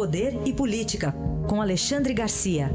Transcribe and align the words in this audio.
Poder 0.00 0.32
e 0.48 0.56
Política, 0.56 1.12
com 1.46 1.60
Alexandre 1.60 2.14
Garcia. 2.14 2.70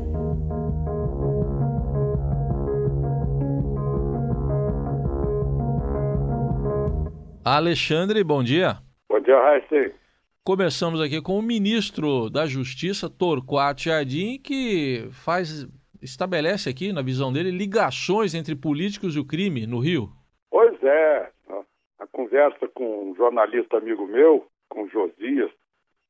Alexandre, 7.43 8.23
bom 8.23 8.43
dia. 8.43 8.77
Bom 9.09 9.19
dia, 9.21 9.39
Raíssa. 9.39 9.95
Começamos 10.43 11.01
aqui 11.01 11.19
com 11.19 11.39
o 11.39 11.41
ministro 11.41 12.29
da 12.29 12.45
Justiça, 12.45 13.09
Torquato 13.09 13.81
Jardim, 13.81 14.37
que 14.37 15.07
faz, 15.09 15.67
estabelece 16.03 16.69
aqui, 16.69 16.93
na 16.93 17.01
visão 17.01 17.33
dele, 17.33 17.49
ligações 17.49 18.35
entre 18.35 18.55
políticos 18.55 19.15
e 19.15 19.19
o 19.19 19.25
crime 19.25 19.65
no 19.65 19.79
Rio. 19.79 20.11
Pois 20.51 20.77
é. 20.83 21.31
A 21.97 22.05
conversa 22.05 22.67
com 22.75 23.09
um 23.09 23.15
jornalista 23.15 23.77
amigo 23.77 24.05
meu, 24.05 24.45
com 24.69 24.87
Josias, 24.89 25.49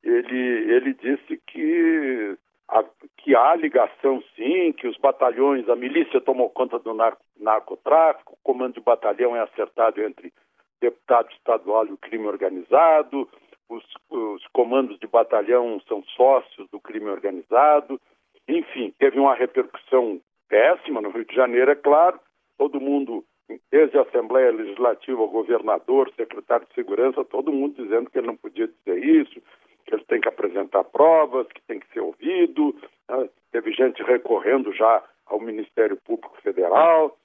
ele, 0.06 0.72
ele 0.72 0.94
disse 0.94 1.41
que, 1.48 2.38
a, 2.70 2.84
que 3.18 3.36
há 3.36 3.55
ligação 3.55 4.23
sim, 4.36 4.72
que 4.73 4.88
os 4.88 4.98
batalhões, 4.98 5.68
a 5.68 5.76
milícia 5.76 6.22
tomou 6.22 6.50
conta 6.50 6.78
do 6.78 6.94
narco, 6.94 7.22
narcotráfico, 7.38 8.34
o 8.34 8.38
comando 8.44 8.76
de 8.76 8.81
batalhão 8.81 9.36
é 9.36 9.41
acertado 9.41 10.02
entre 10.02 10.31
deputado 10.80 11.31
estadual 11.31 11.88
e 11.88 11.91
o 11.91 11.98
crime 11.98 12.28
organizado, 12.28 13.28
os, 13.68 13.84
os 14.09 14.45
comandos 14.54 15.00
de 15.00 15.08
batalhão 15.08 15.81
são 15.88 16.04
sócios 16.16 16.70
do 16.70 16.80
crime 16.80 17.09
organizado, 17.09 18.00
enfim, 18.48 18.94
teve 19.00 19.20
uma 19.20 19.34
repercussão 19.34 20.22
péssima 20.48 21.02
no 21.02 21.09
Rio 21.09 21.26
de 21.26 21.36
Janeiro, 21.36 21.72
é 21.72 21.76
claro, 21.76 22.20
todo 22.59 22.80
mundo, 22.80 23.26
desde 23.72 23.98
a 23.98 24.03
Assembleia 24.03 24.52
Legislativa, 24.52 25.20
o 25.20 25.28
governador, 25.28 26.12
secretário 26.16 26.67
de 26.67 26.76
Segurança, 26.76 27.26
todo 27.26 27.52
mundo 27.52 27.81
dizendo 27.84 28.09
que 28.12 28.20
ele 28.20 28.28
não 28.28 28.38
podia 28.38 28.67
dizer 28.67 29.03
isso, 29.03 29.42
que 29.85 29.95
ele 29.95 30.03
tem 30.05 30.21
que 30.21 30.30
apresentar 30.30 30.84
provas, 30.85 31.48
que 31.48 31.62
tem 31.63 31.80
que 31.80 31.91
ser 31.94 31.99
ouvido, 31.99 32.75
né? 33.09 33.30
teve 33.52 33.72
gente 33.72 34.02
recorrendo 34.03 34.73
já 34.73 35.03
ao 35.25 35.39
Ministério 35.39 35.97
Público 35.97 36.36
Federal, 36.42 37.17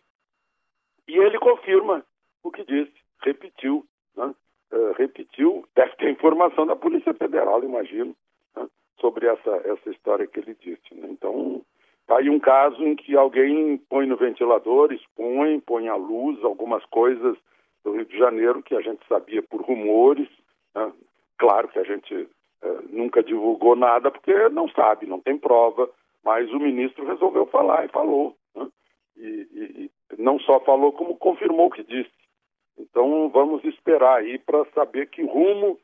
e 1.08 1.16
ele 1.16 1.38
confirma 1.38 2.04
o 2.42 2.50
que 2.50 2.64
disse 2.64 3.00
repetiu, 3.22 3.84
né? 4.16 4.34
uh, 4.72 4.92
repetiu, 4.96 5.64
deve 5.74 5.94
ter 5.96 6.10
informação 6.10 6.66
da 6.66 6.76
Polícia 6.76 7.12
Federal, 7.14 7.62
imagino, 7.62 8.14
né? 8.56 8.66
sobre 9.00 9.26
essa, 9.26 9.50
essa 9.64 9.90
história 9.90 10.26
que 10.26 10.40
ele 10.40 10.56
disse. 10.60 10.94
Né? 10.94 11.08
Então, 11.10 11.62
está 12.02 12.18
aí 12.18 12.28
um 12.30 12.40
caso 12.40 12.82
em 12.82 12.96
que 12.96 13.16
alguém 13.16 13.78
põe 13.88 14.06
no 14.06 14.16
ventilador, 14.16 14.92
expõe, 14.92 15.60
põe 15.60 15.88
à 15.88 15.96
luz 15.96 16.42
algumas 16.42 16.84
coisas 16.86 17.36
do 17.84 17.92
Rio 17.92 18.04
de 18.04 18.18
Janeiro 18.18 18.62
que 18.62 18.74
a 18.74 18.80
gente 18.80 19.06
sabia 19.06 19.42
por 19.42 19.62
rumores. 19.62 20.28
Né? 20.74 20.92
Claro 21.38 21.68
que 21.68 21.78
a 21.78 21.84
gente 21.84 22.28
nunca 22.90 23.22
divulgou 23.22 23.74
nada 23.74 24.10
porque 24.10 24.48
não 24.50 24.68
sabe, 24.68 25.06
não 25.06 25.20
tem 25.20 25.38
prova, 25.38 25.88
mas 26.24 26.50
o 26.50 26.58
ministro 26.58 27.06
resolveu 27.06 27.46
falar 27.46 27.84
e 27.84 27.88
falou. 27.88 28.36
Né? 28.54 28.68
E, 29.16 29.48
e, 29.54 29.90
não 30.18 30.38
só 30.40 30.60
falou, 30.60 30.92
como 30.92 31.16
confirmou 31.16 31.66
o 31.66 31.70
que 31.70 31.82
disse. 31.82 32.10
Então 32.78 33.28
vamos 33.30 33.64
esperar 33.64 34.18
aí 34.18 34.38
para 34.38 34.64
saber 34.74 35.08
que 35.08 35.22
rumo 35.22 35.78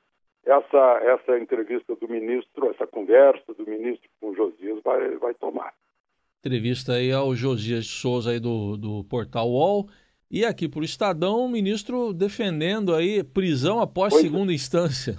essa, 0.45 1.01
essa 1.03 1.39
entrevista 1.39 1.95
do 1.97 2.09
ministro, 2.09 2.71
essa 2.71 2.87
conversa 2.87 3.53
do 3.55 3.67
ministro 3.67 4.09
com 4.21 4.31
o 4.31 4.37
Josias 4.37 4.81
vai, 4.83 5.17
vai 5.17 5.35
tomar. 5.35 5.73
Entrevista 6.39 6.93
aí 6.93 7.11
ao 7.11 7.35
Josias 7.35 7.87
Souza 7.87 8.31
aí 8.31 8.39
do, 8.39 8.77
do 8.77 9.05
portal 9.05 9.49
UOL. 9.49 9.89
E 10.31 10.45
aqui 10.45 10.69
por 10.69 10.85
Estadão, 10.85 11.45
o 11.45 11.49
ministro 11.49 12.13
defendendo 12.13 12.95
aí 12.95 13.23
prisão 13.23 13.81
após 13.81 14.13
pois, 14.13 14.25
é. 14.25 14.29
segunda 14.29 14.53
instância. 14.53 15.17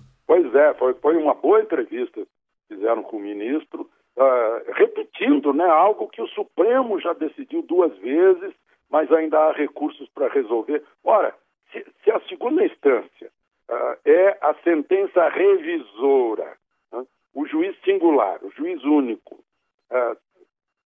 É, 0.58 0.74
foi, 0.74 0.94
foi 0.96 1.16
uma 1.18 1.34
boa 1.34 1.62
entrevista 1.62 2.22
que 2.22 2.76
fizeram 2.76 3.04
com 3.04 3.18
o 3.18 3.22
ministro, 3.22 3.90
uh, 4.18 4.72
repetindo 4.74 5.54
né, 5.54 5.66
algo 5.66 6.08
que 6.08 6.22
o 6.22 6.28
Supremo 6.30 7.00
já 7.00 7.14
decidiu 7.14 7.62
duas 7.62 7.96
vezes, 7.98 8.54
mas 8.90 9.12
ainda 9.12 9.38
há 9.38 9.52
recursos 9.52 10.10
para 10.10 10.30
resolver. 10.30 10.84
Ora, 11.04 11.34
se, 11.72 11.86
se 12.04 12.12
a 12.12 12.20
segunda 12.22 12.66
instância 12.66 13.30
uh, 13.70 13.98
é 14.06 14.38
a 14.42 14.54
sentença 14.64 15.28
revisora, 15.30 16.58
uh, 16.94 17.08
o 17.34 17.46
juiz 17.46 17.76
singular, 17.84 18.40
o 18.44 18.52
juiz 18.52 18.84
único, 18.84 19.36
uh, 19.36 20.18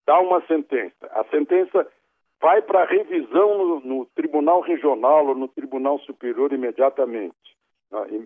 dá 0.07 0.19
uma 0.21 0.41
sentença, 0.47 1.07
a 1.13 1.25
sentença 1.25 1.87
vai 2.41 2.63
para 2.63 2.85
revisão 2.87 3.59
no, 3.59 3.81
no, 3.81 4.07
Tribunal 4.07 4.61
Regional 4.61 5.27
ou 5.29 5.35
no 5.35 5.49
Tribunal 5.49 5.99
Superior 6.01 6.53
imediatamente, 6.53 7.37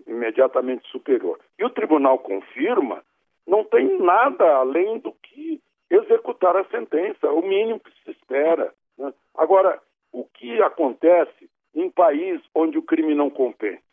imediatamente 0.07 0.87
superior. 0.89 1.39
E 1.57 1.65
o 1.65 1.69
Tribunal 1.69 2.19
confirma, 2.19 3.03
não 3.47 3.63
tem 3.63 3.99
nada 3.99 4.55
além 4.55 4.99
do 4.99 5.11
que 5.11 5.61
executar 5.89 6.55
a 6.55 6.65
sentença, 6.65 7.31
o 7.31 7.41
mínimo 7.41 7.79
que 7.79 7.91
se 8.03 8.11
espera. 8.11 8.73
Né? 8.97 9.13
Agora, 9.35 9.81
o 10.11 10.23
que 10.25 10.61
acontece 10.61 11.49
em 11.73 11.89
país 11.89 12.41
onde 12.53 12.77
o 12.77 12.83
crime 12.83 13.13
não 13.13 13.29
compensa. 13.29 13.83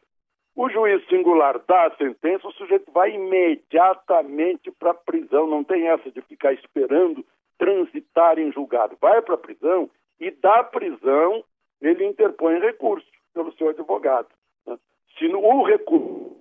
O 0.54 0.68
juiz 0.68 1.04
singular 1.08 1.58
dá 1.66 1.86
a 1.86 1.96
sentença, 1.96 2.46
o 2.46 2.52
sujeito 2.52 2.92
vai 2.92 3.14
imediatamente 3.14 4.70
para 4.70 4.90
a 4.90 4.94
prisão, 4.94 5.46
não 5.46 5.64
tem 5.64 5.88
essa 5.88 6.10
de 6.10 6.20
ficar 6.22 6.52
esperando 6.52 7.24
transitar 7.58 8.38
em 8.38 8.52
julgado. 8.52 8.96
Vai 9.00 9.22
para 9.22 9.34
a 9.34 9.38
prisão 9.38 9.90
e 10.20 10.30
da 10.30 10.62
prisão 10.62 11.42
ele 11.80 12.04
interpõe 12.04 12.60
recurso 12.60 13.06
pelo 13.32 13.52
seu 13.54 13.70
advogado. 13.70 14.28
Né? 14.66 14.78
Se 15.18 15.28
no, 15.28 15.40
o 15.40 15.64
recurso. 15.64 16.32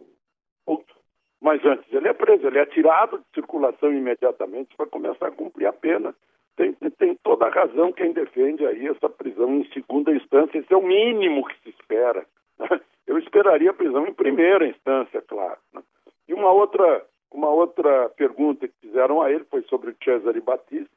Mas 1.41 1.63
antes 1.65 1.91
ele 1.91 2.07
é 2.07 2.13
preso, 2.13 2.45
ele 2.45 2.59
é 2.59 2.65
tirado 2.67 3.17
de 3.17 3.25
circulação 3.33 3.91
imediatamente 3.91 4.75
para 4.75 4.85
começar 4.85 5.27
a 5.27 5.31
cumprir 5.31 5.65
a 5.65 5.73
pena 5.73 6.15
tem, 6.55 6.73
tem 6.73 7.15
toda 7.23 7.47
a 7.47 7.49
razão 7.49 7.91
quem 7.91 8.11
defende 8.11 8.65
aí 8.65 8.87
essa 8.87 9.09
prisão 9.09 9.55
em 9.55 9.65
segunda 9.71 10.11
instância. 10.13 10.59
Isso 10.59 10.73
é 10.73 10.77
o 10.77 10.85
mínimo 10.85 11.45
que 11.47 11.55
se 11.63 11.69
espera. 11.69 12.25
Né? 12.59 12.81
Eu 13.07 13.17
esperaria 13.17 13.71
a 13.71 13.73
prisão 13.73 14.07
em 14.07 14.13
primeira 14.13 14.67
instância, 14.67 15.21
claro. 15.21 15.57
Né? 15.73 15.81
E 16.27 16.33
uma 16.33 16.51
outra, 16.51 17.05
uma 17.31 17.49
outra 17.49 18.09
pergunta 18.09 18.67
que 18.67 18.73
fizeram 18.81 19.21
a 19.21 19.31
ele 19.31 19.43
foi 19.45 19.63
sobre 19.63 19.91
o 19.91 19.95
Cesare 20.03 20.39
Battisti, 20.41 20.89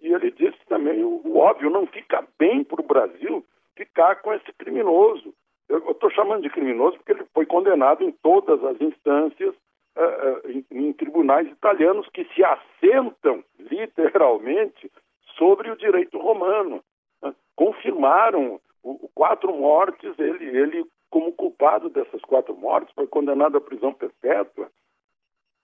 e 0.00 0.12
ele 0.12 0.30
disse 0.30 0.58
também 0.68 1.02
o, 1.02 1.22
o 1.24 1.38
óbvio, 1.38 1.70
não 1.70 1.86
fica 1.86 2.22
bem 2.38 2.62
para 2.62 2.82
o 2.82 2.86
Brasil 2.86 3.44
ficar 3.74 4.16
com 4.16 4.32
esse 4.34 4.52
criminoso. 4.52 5.34
Eu 5.68 5.90
estou 5.90 6.10
chamando 6.10 6.42
de 6.42 6.50
criminoso 6.50 6.96
porque 6.96 7.12
ele 7.12 7.26
foi 7.34 7.44
condenado 7.44 8.04
em 8.04 8.12
todas 8.12 8.62
as 8.64 8.80
instâncias 8.80 9.54
uh, 9.96 10.48
em, 10.48 10.64
em 10.70 10.92
tribunais 10.92 11.48
italianos 11.48 12.08
que 12.10 12.24
se 12.34 12.44
assentam 12.44 13.42
literalmente 13.58 14.90
sobre 15.36 15.70
o 15.70 15.76
direito 15.76 16.18
romano. 16.18 16.82
Uh, 17.22 17.34
confirmaram 17.56 18.60
o, 18.82 19.08
quatro 19.14 19.52
mortes, 19.52 20.16
ele, 20.18 20.44
ele 20.56 20.86
como 21.10 21.32
culpado 21.32 21.88
dessas 21.88 22.20
quatro 22.22 22.54
mortes 22.56 22.94
foi 22.94 23.06
condenado 23.06 23.56
à 23.56 23.60
prisão 23.60 23.92
perpétua. 23.92 24.70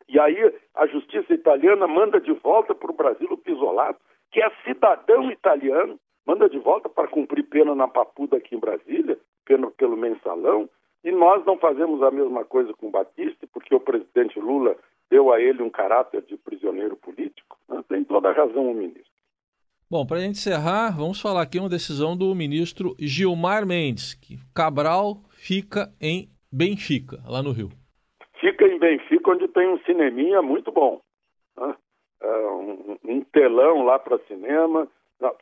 E 0.09 0.19
aí 0.19 0.37
a 0.75 0.87
justiça 0.87 1.33
italiana 1.33 1.87
manda 1.87 2.21
de 2.21 2.33
volta 2.33 2.75
para 2.75 2.91
o 2.91 2.95
Brasil 2.95 3.29
o 3.31 3.39
Pisolato, 3.39 4.01
que 4.33 4.43
é 4.43 4.51
cidadão 4.65 5.31
italiano, 5.31 5.99
manda 6.27 6.49
de 6.49 6.59
volta 6.59 6.89
para 6.89 7.09
cumprir 7.09 7.45
pena 7.45 7.75
na 7.75 7.87
Papuda 7.87 8.37
aqui 8.37 8.57
em 8.57 8.59
Brasília, 8.61 9.19
pena 9.45 9.71
pelo 9.71 9.97
mensalão, 9.97 10.69
e 11.05 11.11
nós 11.11 11.45
não 11.45 11.59
fazemos 11.59 12.03
a 12.03 12.11
mesma 12.11 12.45
coisa 12.45 12.73
com 12.75 12.91
Batista, 12.91 13.47
porque 13.53 13.75
o 13.75 13.81
presidente 13.81 14.39
Lula 14.39 14.77
deu 15.11 15.33
a 15.33 15.41
ele 15.41 15.63
um 15.63 15.71
caráter 15.71 16.23
de 16.23 16.37
prisioneiro 16.37 16.97
político. 16.97 17.59
Né? 17.69 17.83
Tem 17.89 18.05
toda 18.05 18.31
a 18.31 18.33
razão 18.33 18.71
o 18.71 18.75
ministro. 18.75 19.11
Bom, 19.91 20.07
para 20.07 20.17
a 20.17 20.21
gente 20.21 20.37
encerrar, 20.39 20.97
vamos 20.97 21.21
falar 21.21 21.43
aqui 21.43 21.59
uma 21.59 21.69
decisão 21.69 22.17
do 22.17 22.35
ministro 22.35 22.95
Gilmar 22.99 23.67
Mendes, 23.67 24.15
que 24.15 24.39
Cabral 24.55 25.19
fica 25.31 25.93
em 26.01 26.31
Benfica, 26.51 27.19
lá 27.29 27.43
no 27.43 27.53
Rio. 27.53 27.69
Fica 28.41 28.67
em 28.67 28.79
Benfica, 28.79 29.33
onde 29.33 29.49
tem 29.49 29.69
um 29.69 29.79
cineminha 29.81 30.41
muito 30.41 30.73
bom. 30.73 31.03
Né? 31.59 31.77
É 32.23 32.47
um, 32.49 32.99
um, 33.05 33.21
telão 33.21 33.85
lá 33.85 33.99
para 33.99 34.19
cinema. 34.21 34.89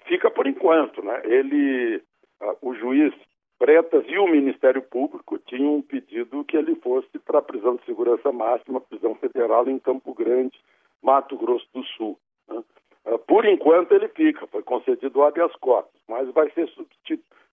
Fica 0.07 0.31
por 0.31 0.47
enquanto, 0.47 1.01
né? 1.01 1.23
Ele, 1.25 2.03
uh, 2.43 2.57
o 2.61 2.75
juiz 2.75 3.15
Bretas 3.61 4.05
e 4.09 4.17
o 4.17 4.27
Ministério 4.27 4.81
Público 4.81 5.39
tinham 5.39 5.83
pedido 5.83 6.43
que 6.45 6.57
ele 6.57 6.75
fosse 6.77 7.19
para 7.19 7.41
a 7.41 7.43
prisão 7.43 7.77
de 7.77 7.85
segurança 7.85 8.33
máxima, 8.33 8.81
prisão 8.81 9.15
federal 9.17 9.69
em 9.69 9.79
Campo 9.79 10.15
Grande, 10.15 10.59
Mato 11.03 11.37
Grosso 11.37 11.69
do 11.75 11.85
Sul. 11.85 12.19
Né? 12.49 12.65
Ah, 13.05 13.19
por 13.19 13.45
enquanto 13.45 13.93
ele 13.93 14.09
fica, 14.09 14.47
foi 14.47 14.63
concedido 14.63 15.23
habeas 15.23 15.55
corpus, 15.57 16.01
mas 16.09 16.27
vai 16.31 16.51
ser, 16.53 16.73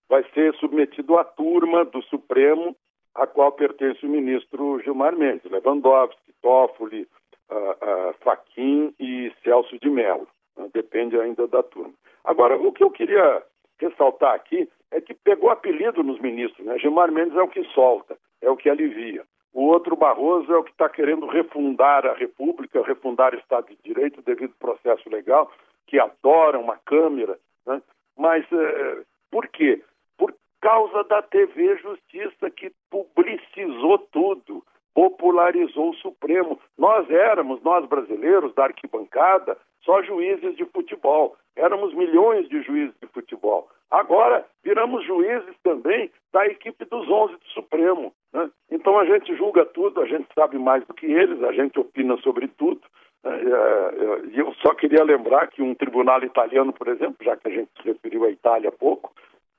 vai 0.08 0.24
ser 0.32 0.54
submetido 0.54 1.18
à 1.18 1.24
turma 1.24 1.84
do 1.84 2.02
Supremo, 2.04 2.74
a 3.14 3.26
qual 3.26 3.52
pertence 3.52 4.04
o 4.06 4.08
ministro 4.08 4.80
Gilmar 4.80 5.14
Mendes, 5.14 5.50
Lewandowski, 5.50 6.32
Toffoli, 6.40 7.06
uh, 7.50 8.14
uh, 8.14 8.94
e 8.98 9.30
Celso 9.44 9.78
de 9.78 9.90
Mello. 9.90 10.26
Uh, 10.56 10.70
depende 10.72 11.20
ainda 11.20 11.46
da 11.46 11.62
turma. 11.62 11.92
Agora, 12.24 12.56
o 12.56 12.72
que 12.72 12.82
eu 12.82 12.90
queria 12.90 13.42
ressaltar 13.86 14.34
aqui 14.34 14.68
é 14.90 15.00
que 15.00 15.14
pegou 15.14 15.50
apelido 15.50 16.02
nos 16.02 16.20
ministros. 16.20 16.66
Né? 16.66 16.78
Gilmar 16.78 17.12
Mendes 17.12 17.36
é 17.36 17.42
o 17.42 17.48
que 17.48 17.62
solta, 17.74 18.16
é 18.40 18.50
o 18.50 18.56
que 18.56 18.70
alivia. 18.70 19.24
O 19.52 19.64
outro 19.64 19.96
Barroso 19.96 20.52
é 20.52 20.56
o 20.56 20.62
que 20.62 20.70
está 20.70 20.88
querendo 20.88 21.26
refundar 21.26 22.06
a 22.06 22.12
República, 22.14 22.82
refundar 22.82 23.34
o 23.34 23.38
Estado 23.38 23.66
de 23.68 23.76
Direito 23.82 24.22
devido 24.22 24.52
ao 24.60 24.74
processo 24.74 25.08
legal, 25.10 25.50
que 25.86 25.98
adora 25.98 26.58
uma 26.58 26.76
câmera. 26.84 27.38
Né? 27.66 27.82
Mas 28.16 28.44
eh, 28.52 29.02
por 29.30 29.48
quê? 29.48 29.82
Por 30.16 30.34
causa 30.60 31.02
da 31.04 31.22
TV 31.22 31.76
Justiça, 31.78 32.50
que 32.50 32.70
publicizou 32.90 33.98
tudo, 34.12 34.62
popularizou 34.94 35.90
o 35.90 35.96
Supremo. 35.96 36.60
Nós 36.76 37.08
éramos, 37.10 37.62
nós 37.62 37.86
brasileiros, 37.86 38.54
da 38.54 38.64
arquibancada, 38.64 39.56
só 39.82 40.02
juízes 40.02 40.56
de 40.56 40.64
futebol. 40.66 41.36
Éramos 41.58 41.92
milhões 41.92 42.48
de 42.48 42.62
juízes 42.62 42.94
de 43.00 43.08
futebol. 43.08 43.68
Agora 43.90 44.46
viramos 44.62 45.04
juízes 45.04 45.56
também 45.62 46.10
da 46.32 46.46
equipe 46.46 46.84
dos 46.84 47.08
11 47.08 47.34
do 47.34 47.46
Supremo. 47.46 48.12
Né? 48.32 48.50
Então 48.70 48.98
a 48.98 49.04
gente 49.04 49.34
julga 49.36 49.64
tudo, 49.64 50.00
a 50.00 50.06
gente 50.06 50.28
sabe 50.34 50.58
mais 50.58 50.86
do 50.86 50.94
que 50.94 51.06
eles, 51.06 51.42
a 51.42 51.52
gente 51.52 51.78
opina 51.80 52.16
sobre 52.18 52.48
tudo. 52.48 52.80
É, 53.24 53.28
é, 53.28 54.26
e 54.30 54.38
eu 54.38 54.54
só 54.54 54.72
queria 54.74 55.02
lembrar 55.02 55.48
que 55.48 55.60
um 55.60 55.74
tribunal 55.74 56.22
italiano, 56.22 56.72
por 56.72 56.86
exemplo, 56.88 57.16
já 57.22 57.36
que 57.36 57.48
a 57.48 57.50
gente 57.50 57.70
se 57.76 57.88
referiu 57.88 58.24
à 58.24 58.30
Itália 58.30 58.68
há 58.68 58.72
pouco, 58.72 59.12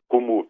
como 0.07 0.47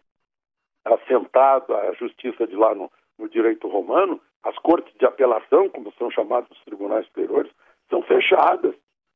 assentado 0.84 1.74
a 1.74 1.92
justiça 1.94 2.46
de 2.46 2.54
lá 2.54 2.74
no, 2.74 2.90
no 3.18 3.28
direito 3.28 3.66
romano, 3.66 4.20
as 4.44 4.56
cortes 4.58 4.94
de 4.98 5.04
apelação, 5.04 5.68
como 5.68 5.92
são 5.98 6.10
chamados 6.10 6.50
os 6.50 6.64
tribunais 6.64 7.04
superiores, 7.06 7.50
são 7.88 8.02
fechadas. 8.02 8.74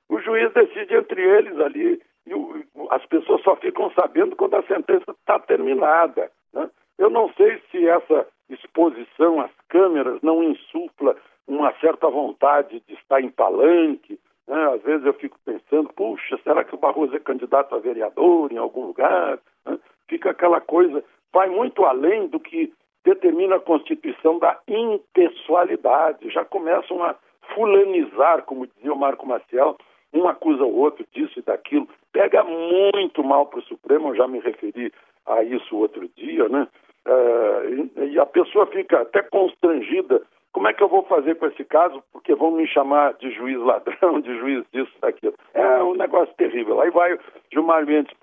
O 0.08 0.18
juiz 0.20 0.52
decide 0.52 0.94
entre 0.94 1.22
eles 1.22 1.58
ali 1.60 2.02
e 2.26 2.34
o, 2.34 2.64
as 2.90 3.04
pessoas 3.06 3.42
só 3.42 3.56
ficam 3.56 3.90
sabendo 3.92 4.36
quando 4.36 4.54
a 4.54 4.62
sentença 4.62 5.10
está 5.10 5.38
terminada. 5.38 6.30
Né? 6.52 6.70
Eu 6.98 7.10
não 7.10 7.32
sei 7.34 7.60
se 7.70 7.86
essa 7.88 8.26
exposição 8.48 9.40
às 9.40 9.50
câmeras 9.68 10.20
não 10.22 10.42
insufla 10.42 11.16
uma 11.46 11.72
certa 11.80 12.08
vontade 12.08 12.82
de 12.86 12.94
estar 12.94 13.20
em 13.20 13.30
palanque. 13.30 14.18
Né? 14.46 14.74
Às 14.74 14.82
vezes 14.82 15.06
eu 15.06 15.14
fico 15.14 15.38
pensando, 15.44 15.90
puxa, 15.92 16.38
será 16.42 16.64
que 16.64 16.74
o 16.74 16.78
Barroso 16.78 17.14
é 17.14 17.20
candidato 17.20 17.74
a 17.74 17.78
vereador 17.78 18.52
em 18.52 18.58
algum 18.58 18.86
lugar? 18.86 19.38
Né? 19.66 19.78
Fica 20.08 20.30
aquela 20.30 20.60
coisa, 20.60 21.04
vai 21.32 21.48
muito 21.48 21.84
além 21.84 22.28
do 22.28 22.40
que 22.40 22.72
determina 23.04 23.56
a 23.56 23.60
Constituição 23.60 24.38
da 24.38 24.58
impessoalidade. 24.66 26.30
Já 26.30 26.44
começam 26.44 27.02
a 27.02 27.14
fulanizar, 27.54 28.42
como 28.44 28.66
dizia 28.66 28.92
o 28.92 28.98
Marco 28.98 29.26
Maciel, 29.26 29.76
um 30.12 30.26
acusa 30.28 30.64
o 30.64 30.76
outro 30.76 31.04
disso 31.12 31.38
e 31.38 31.42
daquilo. 31.42 31.88
Pega 32.14 32.44
muito 32.44 33.24
mal 33.24 33.46
para 33.46 33.58
o 33.58 33.64
Supremo, 33.64 34.10
eu 34.10 34.14
já 34.14 34.28
me 34.28 34.38
referi 34.38 34.92
a 35.26 35.42
isso 35.42 35.76
outro 35.76 36.08
dia, 36.16 36.48
né? 36.48 36.68
Uh, 37.04 38.04
e 38.04 38.18
a 38.20 38.24
pessoa 38.24 38.66
fica 38.66 39.00
até 39.00 39.20
constrangida. 39.24 40.22
Como 40.52 40.68
é 40.68 40.72
que 40.72 40.80
eu 40.80 40.88
vou 40.88 41.02
fazer 41.06 41.34
com 41.34 41.46
esse 41.46 41.64
caso? 41.64 42.00
Porque 42.12 42.32
vão 42.36 42.52
me 42.52 42.68
chamar 42.68 43.14
de 43.14 43.32
juiz 43.32 43.58
ladrão, 43.58 44.20
de 44.22 44.32
juiz 44.38 44.64
disso, 44.72 44.92
daquilo. 45.00 45.34
É 45.54 45.82
um 45.82 45.96
negócio 45.96 46.32
terrível. 46.36 46.80
Aí 46.80 46.90
vai 46.92 47.18
Gilmar 47.52 47.84
Mendes 47.84 48.14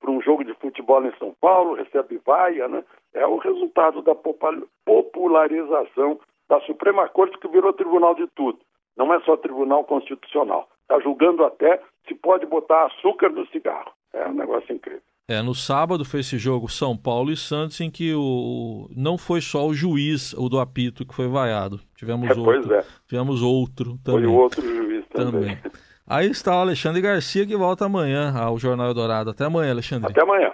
para 0.00 0.10
um 0.10 0.22
jogo 0.22 0.42
de 0.42 0.54
futebol 0.54 1.04
em 1.04 1.12
São 1.18 1.34
Paulo, 1.38 1.74
recebe 1.74 2.18
vaia, 2.24 2.66
né? 2.66 2.82
É 3.12 3.26
o 3.26 3.36
resultado 3.36 4.00
da 4.00 4.14
popularização 4.86 6.18
da 6.48 6.60
Suprema 6.62 7.10
Corte 7.10 7.38
que 7.38 7.48
virou 7.48 7.74
tribunal 7.74 8.14
de 8.14 8.26
tudo. 8.28 8.58
Não 8.96 9.12
é 9.12 9.20
só 9.20 9.36
tribunal 9.36 9.84
constitucional. 9.84 10.66
Está 10.84 11.00
julgando 11.00 11.44
até 11.44 11.80
se 12.06 12.14
pode 12.14 12.46
botar 12.46 12.86
açúcar 12.86 13.30
no 13.30 13.46
cigarro. 13.48 13.92
É 14.12 14.28
um 14.28 14.34
negócio 14.34 14.74
incrível. 14.74 15.02
É, 15.26 15.40
no 15.40 15.54
sábado 15.54 16.04
foi 16.04 16.20
esse 16.20 16.36
jogo 16.36 16.68
São 16.68 16.94
Paulo 16.94 17.32
e 17.32 17.36
Santos 17.36 17.80
em 17.80 17.90
que 17.90 18.12
o 18.14 18.86
não 18.94 19.16
foi 19.16 19.40
só 19.40 19.66
o 19.66 19.72
juiz, 19.72 20.34
o 20.34 20.50
do 20.50 20.60
apito, 20.60 21.06
que 21.06 21.14
foi 21.14 21.26
vaiado. 21.26 21.80
Tivemos 21.96 22.28
é, 22.28 22.38
outro. 22.38 22.74
É. 22.74 22.84
Tivemos 23.08 23.42
outro 23.42 23.98
também. 24.04 24.24
Foi 24.24 24.30
o 24.30 24.34
outro 24.34 24.62
juiz 24.62 25.06
também. 25.08 25.56
também. 25.56 25.72
Aí 26.06 26.26
está 26.26 26.54
o 26.54 26.60
Alexandre 26.60 27.00
Garcia 27.00 27.46
que 27.46 27.56
volta 27.56 27.86
amanhã 27.86 28.34
ao 28.36 28.58
Jornal 28.58 28.92
Dourado. 28.92 29.30
Até 29.30 29.44
amanhã, 29.44 29.70
Alexandre. 29.70 30.10
Até 30.10 30.20
amanhã. 30.20 30.52